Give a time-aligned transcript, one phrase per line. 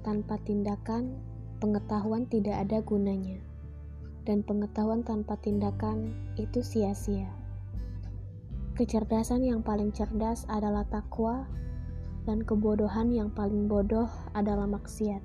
[0.00, 1.16] Tanpa tindakan,
[1.60, 3.38] pengetahuan tidak ada gunanya,
[4.26, 7.30] dan pengetahuan tanpa tindakan itu sia-sia.
[8.74, 11.44] Kecerdasan yang paling cerdas adalah takwa,
[12.24, 15.20] dan kebodohan yang paling bodoh adalah maksiat.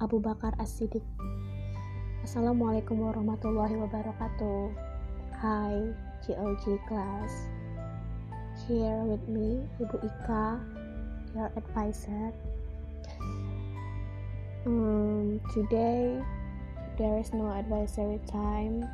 [0.00, 1.04] Abu Bakar As-Siddiq
[2.24, 4.72] Assalamualaikum warahmatullahi wabarakatuh
[5.36, 5.92] Hai
[6.24, 7.59] GOG class
[8.70, 10.62] Here with me Ibu Ika
[11.34, 12.30] Your advisor
[14.62, 16.22] um, today
[16.94, 18.86] there is no advisory time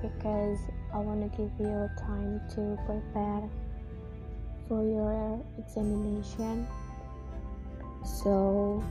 [0.00, 0.56] because
[0.94, 3.44] I want to give you time to prepare
[4.64, 6.66] for your examination.
[8.00, 8.82] So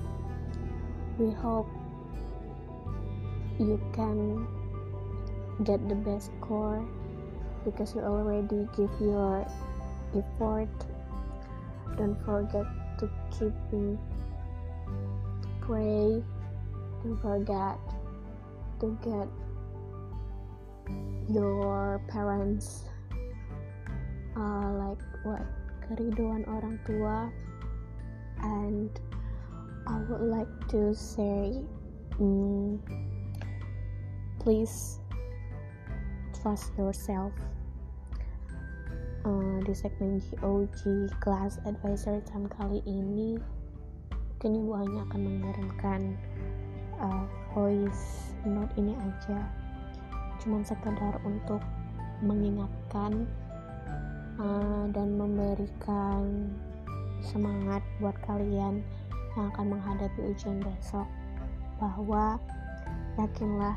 [1.18, 1.66] we hope
[3.58, 4.46] you can
[5.64, 6.86] get the best score
[7.66, 9.42] because you already give your
[10.16, 10.70] effort.
[11.98, 12.66] Don't forget
[13.00, 13.98] to keep in
[15.62, 16.24] pray.
[17.04, 17.80] Don't forget
[18.80, 19.28] to get
[21.30, 22.86] your parents
[24.38, 25.44] uh, like what?
[25.88, 27.32] Keriduan orang tua.
[28.44, 28.92] And
[29.88, 31.64] I would like to say
[32.20, 32.80] mm,
[34.40, 35.00] please
[36.36, 37.34] trust yourself
[39.68, 43.36] di segmen GOG Class Advisor time kali ini
[44.16, 46.02] mungkin ibu hanya akan mengirimkan
[47.04, 49.44] uh, voice note ini aja.
[50.40, 51.60] Cuman sekedar untuk
[52.24, 53.28] mengingatkan
[54.40, 56.48] uh, dan memberikan
[57.20, 58.80] semangat buat kalian
[59.36, 61.12] yang akan menghadapi ujian besok.
[61.76, 62.40] Bahwa
[63.20, 63.76] yakinlah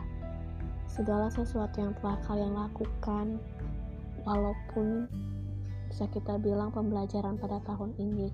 [0.87, 3.43] segala sesuatu yang telah kalian lakukan
[4.23, 5.11] walaupun
[5.91, 8.31] bisa kita bilang pembelajaran pada tahun ini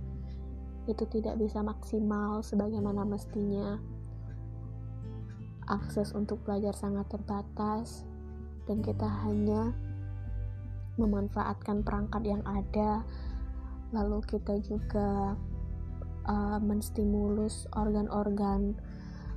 [0.86, 3.80] itu tidak bisa maksimal sebagaimana mestinya.
[5.66, 8.06] Akses untuk belajar sangat terbatas,
[8.70, 9.75] dan kita hanya
[10.94, 13.03] memanfaatkan perangkat yang ada.
[13.91, 15.34] Lalu, kita juga
[16.31, 18.78] uh, menstimulus organ-organ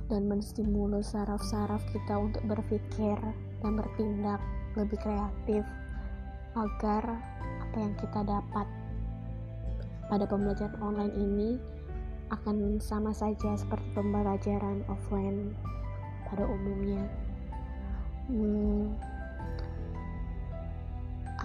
[0.06, 3.18] dan menstimulus saraf-saraf kita untuk berpikir
[3.62, 4.42] dan bertindak
[4.74, 5.62] lebih kreatif
[6.58, 7.18] agar
[7.70, 8.66] apa yang kita dapat
[10.10, 11.50] pada pembelajaran online ini
[12.34, 15.54] akan sama saja seperti pembelajaran offline
[16.26, 17.06] pada umumnya.
[18.26, 18.90] Hmm,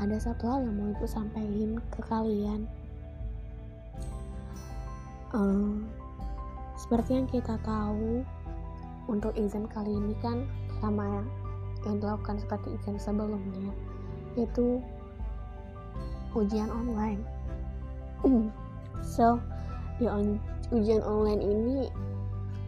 [0.02, 2.66] ada satu hal yang mau ibu sampaikan ke kalian.
[5.30, 5.86] Um,
[6.74, 8.26] seperti yang kita tahu,
[9.06, 10.50] untuk exam kali ini kan
[10.82, 11.22] sama
[11.86, 13.70] yang dilakukan seperti exam sebelumnya,
[14.34, 14.82] yaitu
[16.36, 17.24] ujian online.
[19.16, 19.40] So
[19.98, 20.38] di on
[20.76, 21.78] ujian online ini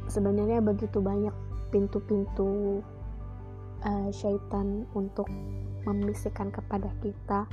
[0.08, 1.34] sebenarnya begitu banyak
[1.74, 2.80] pintu-pintu
[3.84, 5.28] uh, syaitan untuk
[5.84, 7.44] membisikkan kepada kita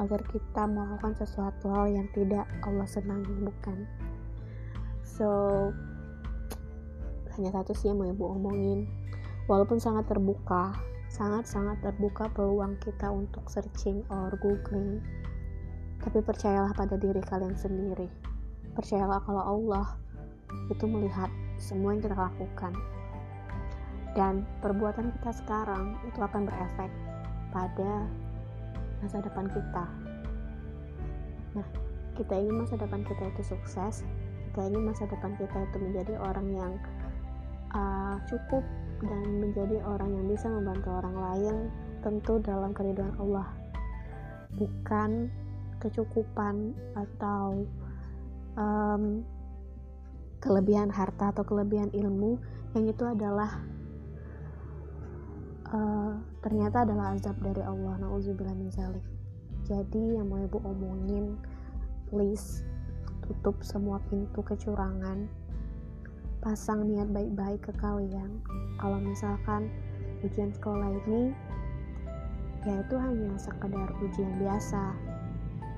[0.00, 3.86] agar kita melakukan sesuatu hal yang tidak Allah senangi bukan?
[5.04, 5.28] So
[7.38, 8.90] hanya satu sih yang mau ibu omongin.
[9.46, 10.89] Walaupun sangat terbuka
[11.20, 15.04] sangat-sangat terbuka peluang kita untuk searching or googling
[16.00, 18.08] tapi percayalah pada diri kalian sendiri.
[18.72, 19.86] Percayalah kalau Allah
[20.72, 21.28] itu melihat
[21.60, 22.72] semua yang kita lakukan.
[24.16, 26.90] Dan perbuatan kita sekarang itu akan berefek
[27.52, 28.08] pada
[29.04, 29.84] masa depan kita.
[31.54, 31.66] Nah,
[32.16, 34.02] kita ingin masa depan kita itu sukses,
[34.50, 36.72] kita ingin masa depan kita itu menjadi orang yang
[37.76, 38.64] uh, cukup
[39.00, 41.54] dan menjadi orang yang bisa membantu orang lain
[42.04, 43.48] tentu dalam keriduan Allah.
[44.56, 45.30] Bukan
[45.80, 47.64] kecukupan atau
[48.56, 49.24] um,
[50.40, 52.40] kelebihan harta atau kelebihan ilmu
[52.76, 53.60] yang itu adalah
[55.72, 57.96] uh, ternyata adalah azab dari Allah.
[58.00, 58.56] Nauzubillah
[59.70, 61.38] jadi yang mau ibu omongin
[62.10, 62.66] please
[63.22, 65.30] tutup semua pintu kecurangan
[66.40, 68.40] pasang niat baik-baik ke kalian
[68.80, 69.68] kalau misalkan
[70.24, 71.32] ujian sekolah ini
[72.64, 74.96] ya itu hanya sekedar ujian biasa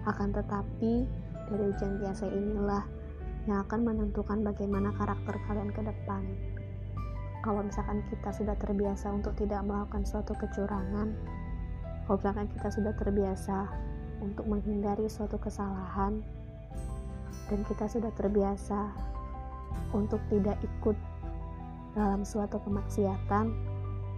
[0.02, 1.06] akan tetapi,
[1.46, 2.82] dari ujian biasa inilah
[3.46, 6.26] yang akan menentukan bagaimana karakter kalian ke depan.
[7.42, 11.14] Kalau misalkan kita sudah terbiasa untuk tidak melakukan suatu kecurangan,
[12.06, 13.70] kalau misalkan kita sudah terbiasa
[14.22, 16.22] untuk menghindari suatu kesalahan,
[17.46, 18.90] dan kita sudah terbiasa
[19.92, 20.96] untuk tidak ikut
[21.92, 23.52] dalam suatu kemaksiatan,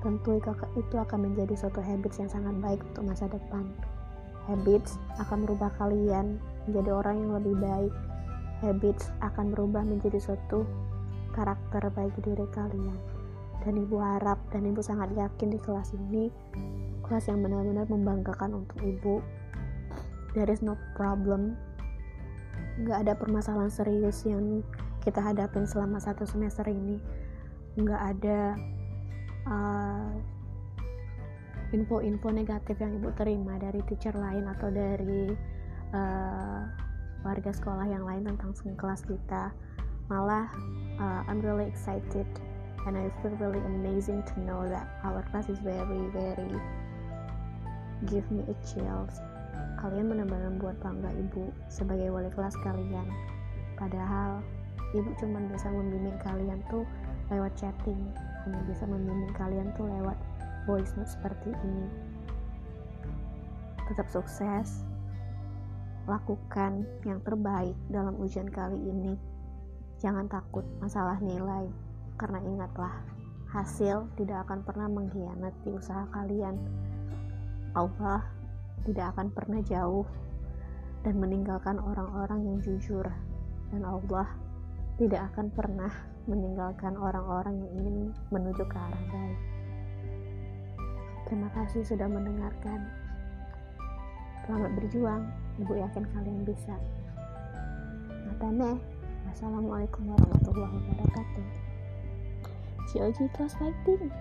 [0.01, 0.39] tentu
[0.79, 3.67] itu akan menjadi suatu habits yang sangat baik untuk masa depan
[4.49, 6.37] habits akan merubah kalian
[6.69, 7.95] menjadi orang yang lebih baik.
[8.65, 10.65] Habits akan berubah menjadi suatu
[11.37, 12.97] karakter bagi diri kalian.
[13.65, 16.29] Dan ibu harap dan ibu sangat yakin di kelas ini,
[17.09, 19.25] kelas yang benar-benar membanggakan untuk ibu.
[20.37, 21.57] There is no problem.
[22.83, 24.67] Gak ada permasalahan serius yang
[25.07, 26.99] kita hadapin selama satu semester ini.
[27.79, 28.59] Gak ada
[29.47, 30.11] uh,
[31.75, 35.35] info-info negatif yang ibu terima dari teacher lain atau dari
[35.95, 36.61] uh,
[37.27, 39.51] warga sekolah yang lain tentang kelas kita
[40.07, 40.47] malah
[41.01, 42.29] uh, I'm really excited
[42.85, 46.55] and I feel really amazing to know that our class is very very
[48.07, 49.17] give me a chills
[49.85, 53.05] kalian benar-benar buat bangga ibu sebagai wali kelas kalian.
[53.77, 54.41] Padahal
[54.97, 56.89] ibu cuma bisa membimbing kalian tuh
[57.29, 58.01] lewat chatting.
[58.49, 60.17] Hanya bisa membimbing kalian tuh lewat
[60.65, 61.87] voice note seperti ini.
[63.93, 64.85] Tetap sukses.
[66.05, 69.17] Lakukan yang terbaik dalam ujian kali ini.
[70.01, 71.69] Jangan takut masalah nilai
[72.21, 72.93] karena ingatlah
[73.53, 76.59] hasil tidak akan pernah mengkhianati usaha kalian.
[77.73, 78.21] Allah
[78.85, 80.05] tidak akan pernah jauh
[81.05, 83.05] dan meninggalkan orang-orang yang jujur
[83.73, 84.29] dan Allah
[84.97, 85.93] tidak akan pernah
[86.25, 87.97] meninggalkan orang-orang yang ingin
[88.33, 89.41] menuju ke arah baik.
[91.29, 92.85] Terima kasih sudah mendengarkan.
[94.45, 95.25] Selamat berjuang,
[95.57, 96.77] Ibu yakin kalian bisa.
[98.29, 98.77] Matane,
[99.33, 101.47] Assalamualaikum warahmatullahi wabarakatuh.
[102.93, 104.13] COG Class Fighting.